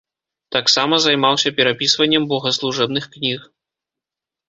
[0.55, 3.39] Таксама займаўся перапісваннем богаслужэбных кніг.